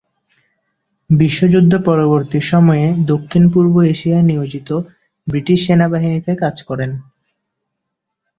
[1.09, 4.69] বিশ্বযুদ্ধ পরবর্তী সময়ে দক্ষিণ-পূর্ব এশিয়ায় নিয়োজিত
[5.27, 6.91] ব্রিটিশ সেনাবাহিনীতে কাজ করেন।